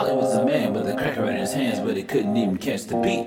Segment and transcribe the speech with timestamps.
[0.00, 2.84] Ollie was a man with a cracker in his hands, but he couldn't even catch
[2.84, 3.26] the beat.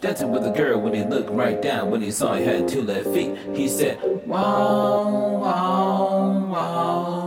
[0.00, 2.80] Dancing with a girl when he looked right down, when he saw he had two
[2.80, 7.25] left feet, he said, Wow, wow, wow,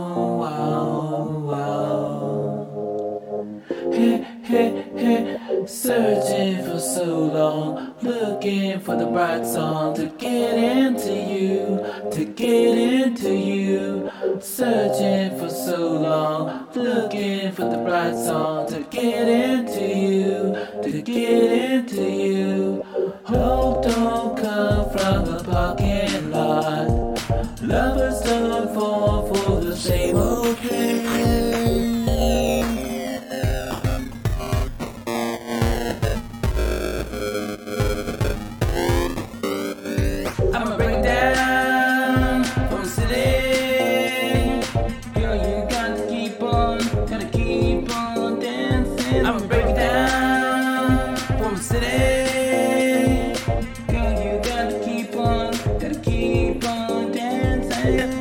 [7.32, 14.10] looking for the bright song to get into you, to get into you.
[14.40, 21.52] Searching for so long, looking for the bright song to get into you, to get
[21.72, 22.69] into you.